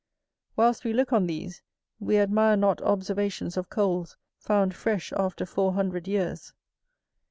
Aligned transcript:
Whilst 0.55 0.83
we 0.83 0.93
look 0.93 1.13
on 1.13 1.27
these, 1.27 1.61
we 1.99 2.17
admire 2.17 2.57
not 2.57 2.81
observations 2.81 3.55
of 3.55 3.69
coals 3.69 4.17
found 4.39 4.73
fresh 4.73 5.13
after 5.13 5.45
four 5.45 5.73
hundred 5.73 6.07
years. 6.07 6.53